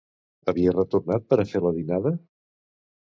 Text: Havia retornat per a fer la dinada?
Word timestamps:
Havia 0.53 0.71
retornat 0.77 1.27
per 1.33 1.39
a 1.43 1.45
fer 1.51 1.61
la 1.65 1.73
dinada? 1.75 2.13